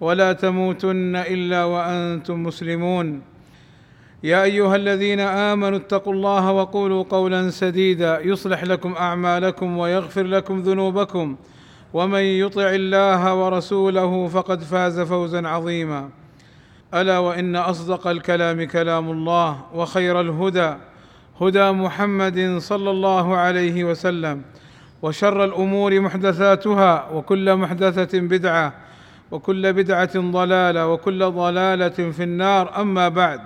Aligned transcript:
ولا 0.00 0.32
تموتن 0.32 1.16
إلا 1.16 1.64
وأنتم 1.64 2.42
مسلمون. 2.42 3.22
يا 4.22 4.42
أيها 4.42 4.76
الذين 4.76 5.20
آمنوا 5.20 5.78
اتقوا 5.78 6.12
الله 6.12 6.52
وقولوا 6.52 7.02
قولا 7.02 7.50
سديدا. 7.50 8.20
يصلح 8.20 8.64
لكم 8.64 8.92
أعمالكم 8.92 9.78
ويغفر 9.78 10.22
لكم 10.22 10.60
ذنوبكم. 10.60 11.36
ومن 11.94 12.20
يطع 12.20 12.70
الله 12.70 13.34
ورسوله 13.34 14.28
فقد 14.28 14.62
فاز 14.62 15.00
فوزا 15.00 15.48
عظيما. 15.48 16.08
ألا 16.94 17.18
وإن 17.18 17.56
أصدق 17.56 18.06
الكلام 18.06 18.64
كلام 18.64 19.10
الله 19.10 19.60
وخير 19.74 20.20
الهدى 20.20 20.74
هدى 21.40 21.70
محمد 21.70 22.58
صلى 22.58 22.90
الله 22.90 23.36
عليه 23.36 23.84
وسلم. 23.84 24.42
وشر 25.02 25.44
الأمور 25.44 26.00
محدثاتها 26.00 27.10
وكل 27.12 27.56
محدثة 27.56 28.18
بدعة 28.20 28.87
وكل 29.30 29.72
بدعة 29.72 30.18
ضلالة 30.20 30.88
وكل 30.88 31.30
ضلالة 31.30 31.88
في 31.88 32.22
النار. 32.22 32.80
أما 32.80 33.08
بعد 33.08 33.40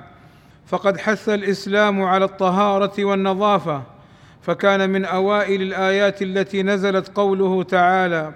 فقد 0.66 0.96
حث 0.96 1.28
الإسلام 1.28 2.02
على 2.02 2.24
الطهارة 2.24 3.04
والنظافة 3.04 3.82
فكان 4.42 4.90
من 4.90 5.04
أوائل 5.04 5.62
الآيات 5.62 6.22
التي 6.22 6.62
نزلت 6.62 7.16
قوله 7.16 7.62
تعالى 7.62 8.32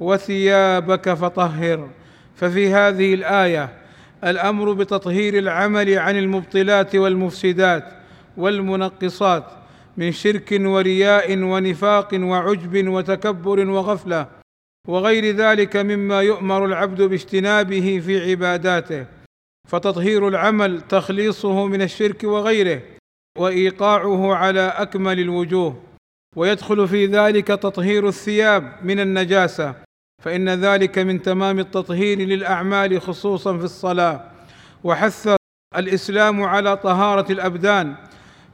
وثيابك 0.00 1.14
فطهر 1.14 1.88
ففي 2.36 2.72
هذه 2.72 3.14
الآية 3.14 3.68
الأمر 4.24 4.72
بتطهير 4.72 5.38
العمل 5.38 5.98
عن 5.98 6.16
المبطلات 6.16 6.96
والمفسدات 6.96 7.84
والمنقصات 8.36 9.44
من 9.96 10.12
شرك 10.12 10.58
ورياء 10.60 11.38
ونفاق 11.38 12.08
وعجب 12.14 12.88
وتكبر 12.88 13.70
وغفلة. 13.70 14.37
وغير 14.88 15.36
ذلك 15.36 15.76
مما 15.76 16.22
يؤمر 16.22 16.64
العبد 16.64 17.02
باجتنابه 17.02 18.02
في 18.06 18.30
عباداته 18.30 19.06
فتطهير 19.68 20.28
العمل 20.28 20.80
تخليصه 20.80 21.66
من 21.66 21.82
الشرك 21.82 22.24
وغيره 22.24 22.82
وإيقاعه 23.38 24.34
على 24.34 24.60
أكمل 24.60 25.20
الوجوه 25.20 25.82
ويدخل 26.36 26.88
في 26.88 27.06
ذلك 27.06 27.46
تطهير 27.46 28.08
الثياب 28.08 28.72
من 28.82 29.00
النجاسة 29.00 29.74
فإن 30.22 30.48
ذلك 30.48 30.98
من 30.98 31.22
تمام 31.22 31.58
التطهير 31.58 32.18
للأعمال 32.18 33.00
خصوصا 33.00 33.58
في 33.58 33.64
الصلاة 33.64 34.30
وحث 34.84 35.36
الإسلام 35.76 36.42
على 36.42 36.76
طهارة 36.76 37.32
الأبدان 37.32 37.94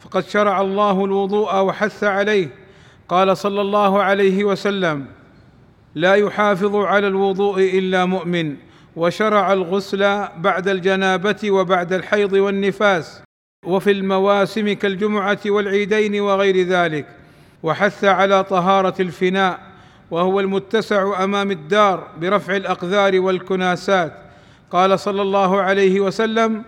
فقد 0.01 0.25
شرع 0.25 0.61
الله 0.61 1.05
الوضوء 1.05 1.61
وحث 1.61 2.05
عليه 2.05 2.49
قال 3.09 3.37
صلى 3.37 3.61
الله 3.61 4.03
عليه 4.03 4.45
وسلم 4.45 5.07
لا 5.95 6.15
يحافظ 6.15 6.77
على 6.77 7.07
الوضوء 7.07 7.79
إلا 7.79 8.05
مؤمن 8.05 8.57
وشرع 8.97 9.53
الغسل 9.53 10.27
بعد 10.37 10.69
الجنابة 10.69 11.51
وبعد 11.51 11.93
الحيض 11.93 12.33
والنفاس 12.33 13.23
وفي 13.67 13.91
المواسم 13.91 14.73
كالجمعة 14.73 15.39
والعيدين 15.47 16.21
وغير 16.21 16.67
ذلك 16.67 17.07
وحث 17.63 18.05
على 18.05 18.45
طهارة 18.45 18.95
الفناء 19.01 19.61
وهو 20.11 20.41
المتسع 20.41 21.25
أمام 21.25 21.51
الدار 21.51 22.09
برفع 22.21 22.57
الأقذار 22.57 23.21
والكناسات. 23.21 24.13
قال 24.71 24.99
صلى 25.01 25.23
الله 25.23 25.61
عليه 25.61 26.01
وسلم 26.01 26.63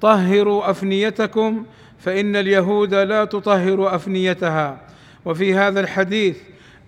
طهروا 0.00 0.70
أفنيتكم 0.70 1.66
فإن 1.98 2.36
اليهود 2.36 2.94
لا 2.94 3.24
تطهر 3.24 3.94
أفنيتها. 3.94 4.80
وفي 5.24 5.54
هذا 5.54 5.80
الحديث 5.80 6.36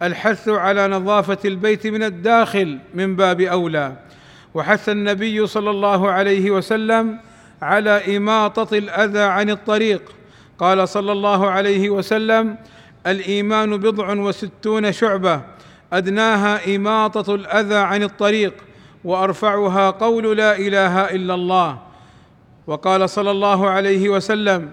الحث 0.03 0.49
على 0.49 0.89
نظافة 0.89 1.39
البيت 1.45 1.87
من 1.87 2.03
الداخل 2.03 2.79
من 2.95 3.17
باب 3.17 3.41
أولى. 3.41 3.93
وحث 4.55 4.89
النبي 4.89 5.47
صلى 5.47 5.71
الله 5.71 6.11
عليه 6.11 6.51
وسلم 6.51 7.19
على 7.63 8.17
إماطة 8.17 8.79
الأذى 8.79 9.23
عن 9.23 9.51
الطريق. 9.51 10.03
قال 10.59 10.89
صلى 10.89 11.13
الله 11.13 11.51
عليه 11.51 11.91
وسلم 11.91 12.57
الإيمان 13.07 13.77
بضع 13.77 14.13
وستون 14.13 14.93
شعبة 14.93 15.41
أدناها 15.93 16.77
إماطة 16.77 17.35
الأذى 17.35 17.77
عن 17.77 18.03
الطريق 18.03 18.55
وأرفعها 19.05 19.91
قول 19.91 20.37
لا 20.37 20.59
إله 20.59 21.11
إلا 21.11 21.35
الله. 21.35 21.79
وقال 22.67 23.11
صلى 23.11 23.31
الله 23.31 23.69
عليه 23.69 24.09
وسلم 24.09 24.71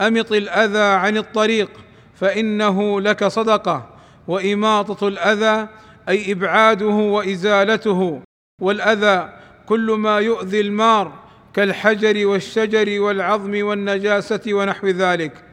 أمط 0.00 0.32
الأذى 0.32 0.78
عن 0.78 1.16
الطريق 1.16 1.70
فإنه 2.14 3.00
لك 3.00 3.24
صدقة. 3.24 3.95
وإماطة 4.28 5.08
الأذى 5.08 5.68
أي 6.08 6.32
إبعاده 6.32 6.86
وإزالته. 6.86 8.22
والأذى 8.60 9.32
كل 9.66 9.90
ما 9.90 10.18
يؤذي 10.18 10.60
المار 10.60 11.12
كالحجر 11.54 12.26
والشجر 12.26 13.00
والعظم 13.00 13.66
والنجاسة 13.66 14.40
ونحو 14.48 14.86
ذلك. 14.86 15.44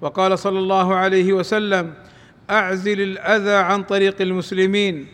وقال 0.00 0.38
صلى 0.38 0.58
الله 0.58 0.94
عليه 0.94 1.32
وسلم 1.32 1.94
أعزل 2.50 3.00
الأذى 3.00 3.54
عن 3.54 3.82
طريق 3.82 4.16
المسلمين. 4.20 5.06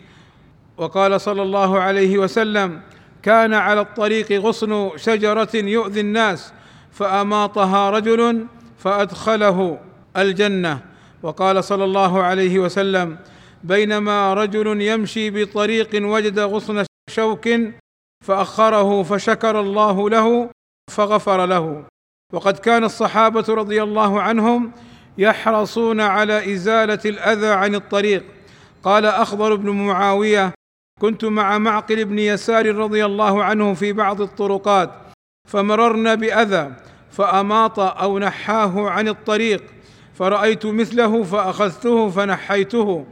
وقال 0.76 1.20
صلى 1.20 1.42
الله 1.42 1.80
عليه 1.80 2.18
وسلم 2.18 2.80
كان 3.22 3.54
على 3.54 3.80
الطريق 3.80 4.32
غصن 4.32 4.90
شجرة 4.96 5.48
يؤذي 5.54 6.00
الناس 6.00 6.52
فأماطها 6.92 7.90
رجل 7.90 8.46
فأدخله 8.78 9.78
الجنة. 10.16 10.93
وقال 11.24 11.64
صلى 11.64 11.84
الله 11.84 12.22
عليه 12.22 12.58
وسلم 12.58 13.18
بينما 13.64 14.34
رجل 14.34 14.80
يمشي 14.80 15.30
بطريق 15.30 15.90
وجد 15.94 16.38
غصن 16.38 16.84
شوك 17.10 17.48
فأخره 18.24 19.02
فشكر 19.02 19.60
الله 19.60 20.10
له 20.10 20.50
فغفر 20.90 21.46
له. 21.46 21.84
وقد 22.32 22.58
كان 22.58 22.84
الصحابة 22.84 23.44
رضي 23.48 23.82
الله 23.82 24.20
عنهم 24.20 24.72
يحرصون 25.18 26.00
على 26.00 26.54
إزالة 26.54 27.00
الأذى 27.04 27.48
عن 27.48 27.74
الطريق. 27.74 28.24
قال 28.82 29.06
أخضر 29.06 29.54
بن 29.54 29.70
معاوية 29.70 30.52
كنت 31.00 31.24
مع 31.24 31.58
معقل 31.58 32.04
بن 32.04 32.18
يسار 32.18 32.76
رضي 32.76 33.04
الله 33.04 33.44
عنه 33.44 33.74
في 33.74 33.92
بعض 33.92 34.20
الطرقات 34.20 34.90
فمررنا 35.48 36.14
بأذى 36.14 36.72
فأماط 37.10 37.80
أو 37.80 38.18
نحاه 38.18 38.90
عن 38.90 39.08
الطريق 39.08 39.73
فرأيت 40.14 40.66
مثله 40.66 41.22
فأخذته 41.22 42.10
فنحيته 42.10 43.06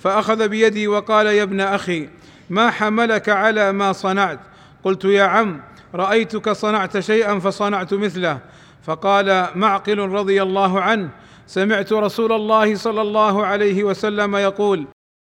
فأخذ 0.00 0.48
بيدي 0.48 0.88
وقال 0.88 1.26
يا 1.26 1.42
ابن 1.42 1.60
أخي 1.60 2.08
ما 2.50 2.70
حملك 2.70 3.28
على 3.28 3.72
ما 3.72 3.92
صنعت؟ 3.92 4.40
قلت 4.84 5.04
يا 5.04 5.22
عم 5.24 5.60
رأيتك 5.94 6.52
صنعت 6.52 6.98
شيئا 6.98 7.38
فصنعت 7.38 7.94
مثله. 7.94 8.38
فقال 8.82 9.46
معقل 9.54 9.98
رضي 9.98 10.42
الله 10.42 10.80
عنه 10.80 11.10
سمعت 11.46 11.92
رسول 11.92 12.32
الله 12.32 12.74
صلى 12.74 13.02
الله 13.02 13.46
عليه 13.46 13.84
وسلم 13.84 14.36
يقول 14.36 14.86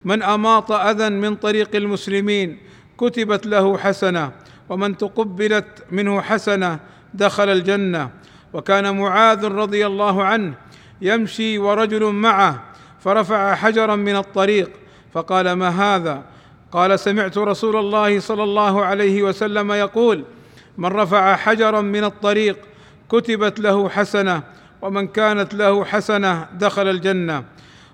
من 0.04 0.22
أماط 0.22 0.72
أذى 0.72 1.08
من 1.08 1.36
طريق 1.36 1.76
المسلمين 1.76 2.58
كتبت 2.98 3.46
له 3.46 3.78
حسنة 3.78 4.32
ومن 4.68 4.96
تقبلت 4.96 5.84
منه 5.90 6.20
حسنة 6.20 6.78
دخل 7.14 7.48
الجنة. 7.48 8.10
وكان 8.52 8.96
معاذ 8.96 9.44
رضي 9.44 9.86
الله 9.86 10.24
عنه 10.24 10.54
يمشي 11.00 11.58
ورجل 11.58 12.04
معه 12.04 12.62
فرفع 13.00 13.54
حجرا 13.54 13.96
من 13.96 14.16
الطريق 14.16 14.70
فقال 15.12 15.52
ما 15.52 15.68
هذا؟ 15.68 16.22
قال 16.72 17.00
سمعت 17.00 17.38
رسول 17.38 17.76
الله 17.76 18.20
صلى 18.20 18.42
الله 18.42 18.84
عليه 18.84 19.22
وسلم 19.22 19.72
يقول 19.72 20.24
من 20.78 20.88
رفع 20.88 21.36
حجرا 21.36 21.80
من 21.80 22.04
الطريق 22.04 22.58
كتبت 23.12 23.60
له 23.60 23.88
حسنة 23.88 24.42
ومن 24.82 25.06
كانت 25.06 25.54
له 25.54 25.84
حسنة 25.84 26.46
دخل 26.52 26.88
الجنة. 26.88 27.44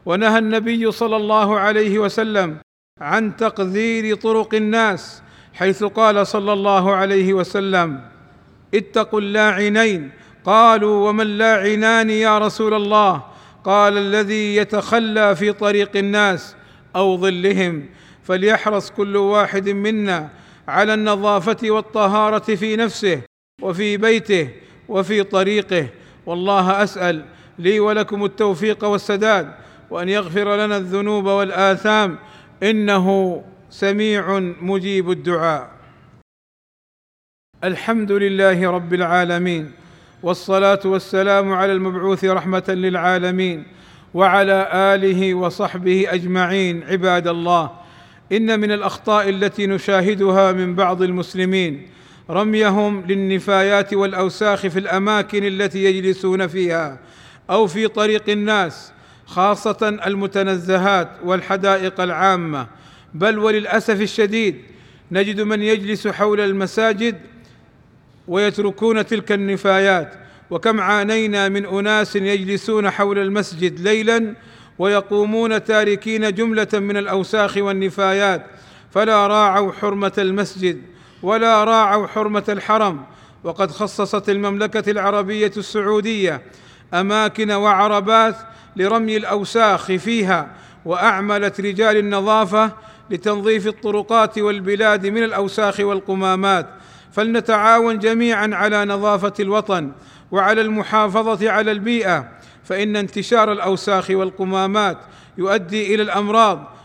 ونهى 0.07 0.39
النبي 0.39 0.93
صلى 0.93 1.17
الله 1.17 1.59
عليه 1.59 1.99
وسلم 1.99 2.57
عن 3.01 3.37
تقذير 3.37 4.17
طرق 4.17 4.55
الناس 4.55 5.23
حيث 5.55 5.85
قال 5.85 6.27
صلى 6.27 6.53
الله 6.53 6.95
عليه 6.95 7.35
وسلم 7.35 8.01
اتقوا 8.75 9.21
اللاعنين 9.21 10.11
قالوا 10.47 11.09
وما 11.09 11.23
اللاعنان 11.23 12.11
يا 12.11 12.39
رسول 12.39 12.75
الله؟ 12.75 13.23
قال 13.65 13.99
الذي 13.99 14.57
يتخلى 14.57 15.37
في 15.37 15.53
طريق 15.53 15.97
الناس 15.97 16.57
أو 16.97 17.17
ظلهم 17.17 17.89
فليحرص 18.23 18.91
كل 18.91 19.17
واحد 19.17 19.69
منا 19.69 20.31
على 20.69 20.95
النظافة 20.95 21.71
والطهارة 21.71 22.55
في 22.55 22.77
نفسه 22.77 23.21
وفي 23.63 23.97
بيته 23.97 24.51
وفي 24.89 25.23
طريقه. 25.23 25.89
والله 26.27 26.83
أسأل 26.83 27.25
لي 27.59 27.81
ولكم 27.81 28.25
التوفيق 28.25 28.85
والسداد 28.85 29.55
وأن 29.91 30.09
يغفر 30.09 30.57
لنا 30.57 30.77
الذنوب 30.77 31.27
والآثام 31.27 32.19
إنه 32.63 33.45
سميع 33.71 34.39
مجيب 34.61 35.11
الدعاء. 35.11 35.71
الحمد 37.65 38.13
لله 38.13 38.71
رب 38.71 38.95
العالمين. 38.95 39.86
والصلاة 40.27 40.81
والسلام 40.85 41.53
على 41.53 41.73
المبعوث 41.73 42.25
رحمة 42.25 42.65
للعالمين 42.69 43.65
وعلى 44.15 44.69
آله 44.73 45.35
وصحبه 45.35 46.07
أجمعين 46.09 46.83
عباد 46.83 47.29
الله. 47.29 47.71
إن 48.33 48.61
من 48.61 48.73
الأخطاء 48.73 49.29
التي 49.29 49.67
نشاهدها 49.67 50.53
من 50.53 50.75
بعض 50.75 51.03
المسلمين 51.03 51.87
رميهم 52.31 53.05
للنفايات 53.09 53.95
والأوساخ 53.95 54.67
في 54.67 54.79
الأماكن 54.79 55.45
التي 55.45 55.85
يجلسون 55.85 56.47
فيها 56.47 56.99
أو 57.51 57.67
في 57.67 57.89
طريق 57.89 58.29
الناس 58.29 58.93
خاصة 59.27 59.99
المتنزهات 60.07 61.09
والحدائق 61.25 62.01
العامة. 62.01 62.67
بل 63.15 63.39
وللأسف 63.39 64.01
الشديد 64.01 64.57
نجد 65.13 65.41
من 65.41 65.63
يجلس 65.63 66.09
حول 66.09 66.41
المساجد 66.41 67.17
ويتركون 68.29 69.07
تلك 69.07 69.33
النفايات. 69.33 70.15
وكم 70.51 70.81
عانينا 70.81 71.49
من 71.49 71.67
أناس 71.67 72.17
يجلسون 72.17 72.91
حول 72.91 73.19
المسجد 73.19 73.81
ليلا 73.81 74.35
ويقومون 74.79 75.65
تاركين 75.65 76.35
جملة 76.35 76.69
من 76.75 76.97
الأوساخ 76.97 77.57
والنفايات. 77.57 78.47
فلا 78.91 79.27
راعوا 79.27 79.73
حرمة 79.73 80.13
المسجد 80.19 80.83
ولا 81.23 81.65
راعوا 81.65 82.07
حرمة 82.07 82.45
الحرم. 82.49 83.05
وقد 83.45 83.71
خصصت 83.71 84.29
المملكة 84.31 84.91
العربية 84.91 85.53
السعودية 85.57 86.43
أماكن 86.95 87.51
وعربات 87.51 88.37
لرمي 88.77 89.17
الأوساخ 89.17 89.87
فيها 89.87 90.51
وأعملت 90.85 91.61
رجال 91.61 91.97
النظافة 91.97 92.73
لتنظيف 93.11 93.67
الطرقات 93.67 94.39
والبلاد 94.39 95.07
من 95.07 95.25
الأوساخ 95.25 95.81
والقمامات. 95.81 96.67
فلنتعاون 97.17 97.99
جميعا 97.99 98.51
على 98.53 98.85
نظافة 98.85 99.33
الوطن 99.41 99.93
وعلى 100.31 100.61
المحافظة 100.61 101.51
على 101.51 101.73
البيئة 101.73 102.29
فإن 102.65 102.97
انتشار 102.97 103.53
الأوساخ 103.53 104.11
والقمامات 104.11 104.99
يؤدي 105.39 105.95
إلى 105.95 106.03
الأمراض 106.03 106.77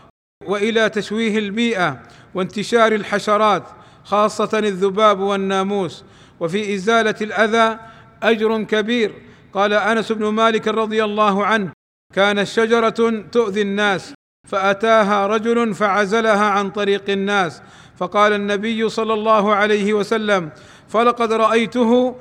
وإلى 0.46 0.88
تشويه 0.88 1.38
البيئة 1.38 2.02
وانتشار 2.34 2.92
الحشرات 2.92 3.62
خاصة 4.04 4.58
الذباب 4.58 5.20
والناموس. 5.20 6.04
وفي 6.40 6.74
إزالة 6.74 7.14
الأذى 7.20 7.78
أجر 8.22 8.62
كبير. 8.62 9.14
قال 9.52 9.72
أنس 9.72 10.12
بن 10.12 10.26
مالك 10.26 10.68
رضي 10.68 11.04
الله 11.04 11.46
عنه 11.46 11.72
كانت 12.14 12.46
شجرة 12.46 13.24
تؤذي 13.32 13.62
الناس. 13.62 14.14
فأتاها 14.48 15.26
رجل 15.26 15.74
فعزلها 15.74 16.44
عن 16.44 16.70
طريق 16.70 17.10
الناس 17.10 17.62
فقال 17.96 18.32
النبي 18.32 18.88
صلى 18.88 19.14
الله 19.14 19.54
عليه 19.54 19.92
وسلم 19.92 20.50
فلقد 20.88 21.32
رأيته 21.32 22.16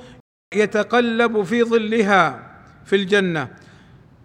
يتقلب 0.55 1.43
في 1.43 1.63
ظلها 1.63 2.51
في 2.85 2.95
الجنة. 2.95 3.47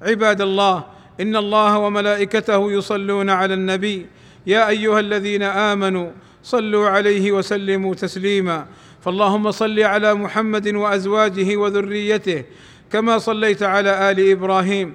عباد 0.02 0.40
الله 0.40 0.84
إن 1.20 1.37
الله 1.37 1.78
وملائكته 1.78 2.72
يصلون 2.72 3.31
على 3.31 3.54
النبي 3.54 4.06
يا 4.46 4.69
أيها 4.69 5.00
الذين 5.00 5.43
آمنوا 5.43 6.10
صلوا 6.43 6.88
عليه 6.88 7.32
وسلموا 7.32 7.94
تسليما. 7.94 8.66
فاللهم 9.00 9.50
صل 9.50 9.81
على 9.81 10.14
محمد 10.14 10.69
وأزواجه 10.69 11.56
وذريته 11.56 12.44
كما 12.93 13.19
صليت 13.19 13.62
على 13.62 14.10
آل 14.10 14.31
إبراهيم. 14.31 14.94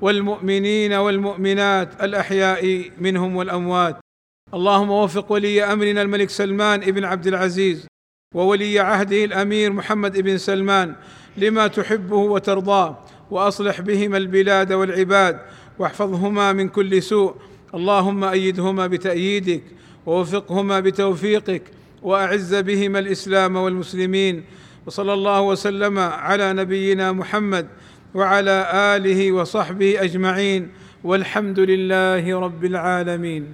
والمؤمنين 0.00 0.92
والمؤمنات 0.92 2.02
الأحياء 2.02 2.90
منهم 3.00 3.36
والأموات. 3.36 3.96
اللهم 4.54 4.90
وفق 4.90 5.32
ولي 5.32 5.64
أمرنا 5.64 6.02
الملك 6.02 6.30
سلمان 6.30 6.80
بن 6.80 7.04
عبد 7.04 7.26
العزيز 7.26 7.86
وولي 8.34 8.78
عهده 8.78 9.24
الأمير 9.24 9.72
محمد 9.72 10.18
بن 10.18 10.38
سلمان 10.38 10.94
لما 11.36 11.66
تحبه 11.66 12.16
وترضاه 12.16 12.98
وأصلح 13.30 13.80
بهما 13.80 14.16
البلاد 14.16 14.72
والعباد 14.72 15.40
واحفظهما 15.78 16.52
من 16.52 16.68
كل 16.68 17.02
سوء. 17.02 17.34
اللهم 17.74 18.24
أيدهما 18.24 18.86
بتأييدك 18.86 19.62
ووفقهما 20.06 20.80
بتوفيقك 20.80 21.62
وأعز 22.02 22.54
بهما 22.54 22.98
الإسلام 22.98 23.56
والمسلمين. 23.56 24.44
وصلى 24.86 25.12
الله 25.12 25.40
وسلم 25.40 25.98
على 25.98 26.52
نبينا 26.52 27.12
محمد 27.12 27.68
وعلى 28.14 28.70
آله 28.96 29.32
وصحبه 29.32 30.02
أجمعين 30.02 30.68
والحمد 31.04 31.58
لله 31.60 32.40
رب 32.40 32.64
العالمين 32.64 33.46